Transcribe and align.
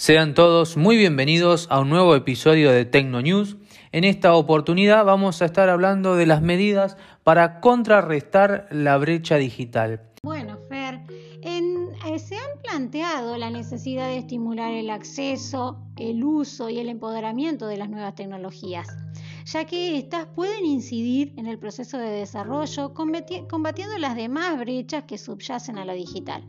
Sean 0.00 0.32
todos 0.32 0.78
muy 0.78 0.96
bienvenidos 0.96 1.66
a 1.68 1.78
un 1.78 1.90
nuevo 1.90 2.16
episodio 2.16 2.72
de 2.72 2.86
Tecno 2.86 3.20
News. 3.20 3.58
En 3.92 4.04
esta 4.04 4.32
oportunidad 4.32 5.04
vamos 5.04 5.42
a 5.42 5.44
estar 5.44 5.68
hablando 5.68 6.16
de 6.16 6.24
las 6.24 6.40
medidas 6.40 6.96
para 7.22 7.60
contrarrestar 7.60 8.66
la 8.70 8.96
brecha 8.96 9.36
digital. 9.36 10.00
Bueno, 10.22 10.56
Fer, 10.70 11.02
eh, 11.42 12.18
se 12.18 12.34
han 12.34 12.62
planteado 12.62 13.36
la 13.36 13.50
necesidad 13.50 14.06
de 14.06 14.16
estimular 14.16 14.72
el 14.72 14.88
acceso, 14.88 15.76
el 15.98 16.24
uso 16.24 16.70
y 16.70 16.78
el 16.78 16.88
empoderamiento 16.88 17.66
de 17.66 17.76
las 17.76 17.90
nuevas 17.90 18.14
tecnologías 18.14 18.88
ya 19.44 19.64
que 19.64 19.98
éstas 19.98 20.26
pueden 20.34 20.64
incidir 20.64 21.32
en 21.36 21.46
el 21.46 21.58
proceso 21.58 21.98
de 21.98 22.10
desarrollo 22.10 22.94
combatiendo 22.94 23.98
las 23.98 24.16
demás 24.16 24.58
brechas 24.58 25.04
que 25.04 25.18
subyacen 25.18 25.78
a 25.78 25.84
lo 25.84 25.94
digital. 25.94 26.44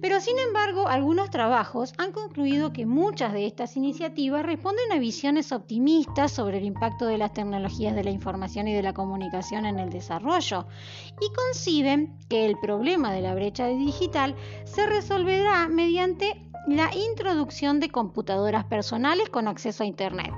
Pero 0.00 0.20
sin 0.20 0.38
embargo, 0.38 0.88
algunos 0.88 1.30
trabajos 1.30 1.92
han 1.98 2.12
concluido 2.12 2.72
que 2.72 2.86
muchas 2.86 3.32
de 3.32 3.46
estas 3.46 3.76
iniciativas 3.76 4.44
responden 4.44 4.92
a 4.92 4.98
visiones 4.98 5.52
optimistas 5.52 6.32
sobre 6.32 6.58
el 6.58 6.64
impacto 6.64 7.06
de 7.06 7.18
las 7.18 7.32
tecnologías 7.32 7.94
de 7.94 8.04
la 8.04 8.10
información 8.10 8.68
y 8.68 8.74
de 8.74 8.82
la 8.82 8.94
comunicación 8.94 9.66
en 9.66 9.78
el 9.78 9.90
desarrollo 9.90 10.66
y 11.20 11.32
conciben 11.34 12.16
que 12.28 12.46
el 12.46 12.58
problema 12.58 13.12
de 13.12 13.22
la 13.22 13.34
brecha 13.34 13.66
digital 13.66 14.34
se 14.64 14.86
resolverá 14.86 15.68
mediante 15.68 16.48
la 16.66 16.90
introducción 16.94 17.80
de 17.80 17.88
computadoras 17.88 18.64
personales 18.64 19.28
con 19.30 19.48
acceso 19.48 19.82
a 19.82 19.86
Internet 19.86 20.32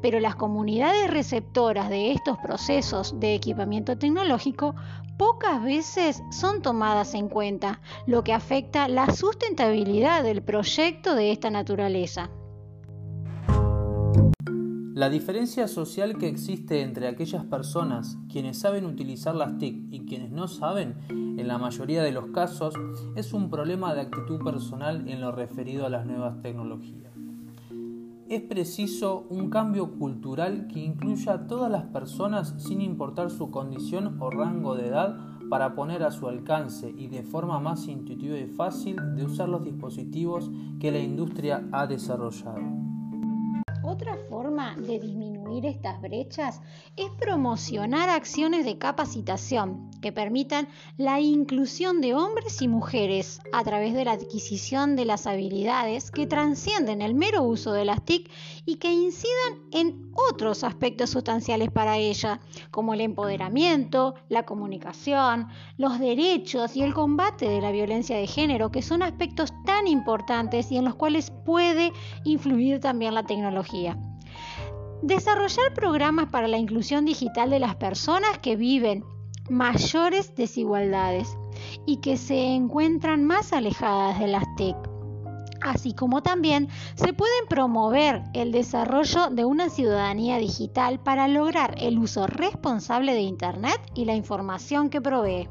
pero 0.00 0.20
las 0.20 0.34
comunidades 0.34 1.10
receptoras 1.10 1.88
de 1.88 2.12
estos 2.12 2.38
procesos 2.38 3.18
de 3.20 3.34
equipamiento 3.34 3.96
tecnológico 3.98 4.74
pocas 5.16 5.62
veces 5.62 6.22
son 6.30 6.62
tomadas 6.62 7.14
en 7.14 7.28
cuenta, 7.28 7.80
lo 8.06 8.24
que 8.24 8.32
afecta 8.32 8.88
la 8.88 9.12
sustentabilidad 9.14 10.22
del 10.22 10.42
proyecto 10.42 11.14
de 11.14 11.32
esta 11.32 11.50
naturaleza. 11.50 12.30
La 14.94 15.10
diferencia 15.10 15.66
social 15.66 16.18
que 16.18 16.28
existe 16.28 16.80
entre 16.80 17.08
aquellas 17.08 17.44
personas 17.44 18.16
quienes 18.30 18.60
saben 18.60 18.86
utilizar 18.86 19.34
las 19.34 19.58
TIC 19.58 19.88
y 19.90 20.06
quienes 20.06 20.30
no 20.30 20.46
saben, 20.46 20.94
en 21.08 21.48
la 21.48 21.58
mayoría 21.58 22.02
de 22.04 22.12
los 22.12 22.28
casos, 22.28 22.74
es 23.16 23.32
un 23.32 23.50
problema 23.50 23.92
de 23.92 24.02
actitud 24.02 24.44
personal 24.44 25.08
en 25.08 25.20
lo 25.20 25.32
referido 25.32 25.84
a 25.84 25.90
las 25.90 26.06
nuevas 26.06 26.40
tecnologías 26.42 27.14
es 28.28 28.40
preciso 28.40 29.26
un 29.28 29.50
cambio 29.50 29.98
cultural 29.98 30.66
que 30.68 30.80
incluya 30.80 31.34
a 31.34 31.46
todas 31.46 31.70
las 31.70 31.84
personas 31.84 32.54
sin 32.58 32.80
importar 32.80 33.30
su 33.30 33.50
condición 33.50 34.20
o 34.20 34.30
rango 34.30 34.74
de 34.74 34.88
edad 34.88 35.16
para 35.50 35.74
poner 35.74 36.02
a 36.02 36.10
su 36.10 36.26
alcance 36.26 36.90
y 36.96 37.08
de 37.08 37.22
forma 37.22 37.60
más 37.60 37.86
intuitiva 37.86 38.38
y 38.38 38.46
fácil 38.46 38.96
de 39.14 39.24
usar 39.24 39.48
los 39.48 39.62
dispositivos 39.62 40.50
que 40.80 40.90
la 40.90 40.98
industria 40.98 41.68
ha 41.70 41.86
desarrollado. 41.86 42.62
Otra 43.82 44.16
forma 44.30 44.53
de 44.76 44.98
disminuir 44.98 45.66
estas 45.66 46.00
brechas 46.00 46.60
es 46.96 47.10
promocionar 47.18 48.08
acciones 48.08 48.64
de 48.64 48.78
capacitación 48.78 49.90
que 50.00 50.12
permitan 50.12 50.68
la 50.96 51.20
inclusión 51.20 52.00
de 52.00 52.14
hombres 52.14 52.60
y 52.62 52.68
mujeres 52.68 53.40
a 53.52 53.62
través 53.64 53.94
de 53.94 54.04
la 54.04 54.12
adquisición 54.12 54.96
de 54.96 55.04
las 55.04 55.26
habilidades 55.26 56.10
que 56.10 56.26
transcienden 56.26 57.02
el 57.02 57.14
mero 57.14 57.42
uso 57.42 57.72
de 57.72 57.84
las 57.84 58.04
TIC 58.04 58.30
y 58.66 58.76
que 58.76 58.92
incidan 58.92 59.60
en 59.72 60.12
otros 60.30 60.64
aspectos 60.64 61.10
sustanciales 61.10 61.70
para 61.70 61.96
ella, 61.96 62.40
como 62.70 62.94
el 62.94 63.00
empoderamiento, 63.00 64.14
la 64.28 64.44
comunicación, 64.44 65.48
los 65.76 65.98
derechos 65.98 66.76
y 66.76 66.82
el 66.82 66.94
combate 66.94 67.48
de 67.48 67.60
la 67.60 67.72
violencia 67.72 68.16
de 68.16 68.26
género, 68.26 68.70
que 68.70 68.82
son 68.82 69.02
aspectos 69.02 69.52
tan 69.64 69.86
importantes 69.86 70.70
y 70.70 70.76
en 70.76 70.84
los 70.84 70.94
cuales 70.94 71.30
puede 71.44 71.92
influir 72.24 72.80
también 72.80 73.14
la 73.14 73.24
tecnología. 73.24 73.98
Desarrollar 75.04 75.74
programas 75.74 76.30
para 76.30 76.48
la 76.48 76.56
inclusión 76.56 77.04
digital 77.04 77.50
de 77.50 77.58
las 77.58 77.76
personas 77.76 78.38
que 78.38 78.56
viven 78.56 79.04
mayores 79.50 80.34
desigualdades 80.34 81.36
y 81.84 81.98
que 81.98 82.16
se 82.16 82.54
encuentran 82.54 83.22
más 83.22 83.52
alejadas 83.52 84.18
de 84.18 84.28
las 84.28 84.44
TIC. 84.56 84.74
Así 85.60 85.92
como 85.92 86.22
también 86.22 86.68
se 86.94 87.12
pueden 87.12 87.46
promover 87.50 88.22
el 88.32 88.50
desarrollo 88.50 89.28
de 89.28 89.44
una 89.44 89.68
ciudadanía 89.68 90.38
digital 90.38 90.98
para 90.98 91.28
lograr 91.28 91.74
el 91.76 91.98
uso 91.98 92.26
responsable 92.26 93.12
de 93.12 93.20
Internet 93.20 93.78
y 93.94 94.06
la 94.06 94.14
información 94.14 94.88
que 94.88 95.02
provee. 95.02 95.50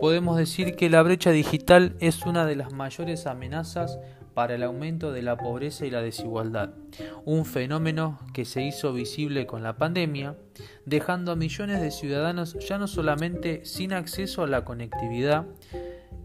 Podemos 0.00 0.36
decir 0.36 0.74
que 0.74 0.90
la 0.90 1.04
brecha 1.04 1.30
digital 1.30 1.96
es 2.00 2.26
una 2.26 2.44
de 2.44 2.56
las 2.56 2.72
mayores 2.72 3.28
amenazas 3.28 4.00
para 4.36 4.54
el 4.54 4.64
aumento 4.64 5.12
de 5.12 5.22
la 5.22 5.38
pobreza 5.38 5.86
y 5.86 5.90
la 5.90 6.02
desigualdad, 6.02 6.74
un 7.24 7.46
fenómeno 7.46 8.20
que 8.34 8.44
se 8.44 8.62
hizo 8.62 8.92
visible 8.92 9.46
con 9.46 9.62
la 9.62 9.78
pandemia, 9.78 10.36
dejando 10.84 11.32
a 11.32 11.36
millones 11.36 11.80
de 11.80 11.90
ciudadanos 11.90 12.54
ya 12.58 12.76
no 12.76 12.86
solamente 12.86 13.64
sin 13.64 13.94
acceso 13.94 14.42
a 14.42 14.46
la 14.46 14.62
conectividad, 14.62 15.46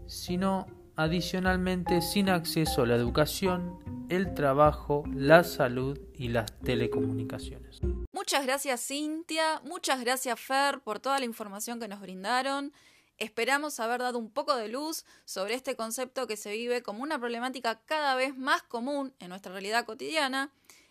sino 0.04 0.66
adicionalmente 0.94 2.02
sin 2.02 2.28
acceso 2.28 2.82
a 2.82 2.86
la 2.86 2.96
educación, 2.96 3.78
el 4.10 4.34
trabajo, 4.34 5.04
la 5.14 5.42
salud 5.42 5.98
y 6.12 6.28
las 6.28 6.52
telecomunicaciones. 6.58 7.80
Muchas 8.12 8.44
gracias 8.44 8.86
Cintia, 8.86 9.62
muchas 9.64 10.02
gracias 10.02 10.38
Fer 10.38 10.80
por 10.80 11.00
toda 11.00 11.18
la 11.18 11.24
información 11.24 11.80
que 11.80 11.88
nos 11.88 12.02
brindaron. 12.02 12.74
Esperamos 13.22 13.78
haber 13.78 14.00
dado 14.00 14.18
un 14.18 14.30
poco 14.30 14.56
de 14.56 14.66
luz 14.66 15.04
sobre 15.24 15.54
este 15.54 15.76
concepto 15.76 16.26
que 16.26 16.36
se 16.36 16.50
vive 16.50 16.82
como 16.82 17.04
una 17.04 17.20
problemática 17.20 17.80
cada 17.86 18.16
vez 18.16 18.36
más 18.36 18.64
común 18.64 19.14
en 19.20 19.28
nuestra 19.28 19.52
realidad 19.52 19.84
cotidiana 19.84 20.50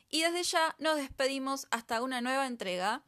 y 0.09 0.21
desde 0.21 0.43
ya 0.43 0.73
nos 0.79 0.95
despedimos 0.95 1.67
hasta 1.71 2.01
una 2.01 2.21
nueva 2.21 2.47
entrega. 2.47 2.99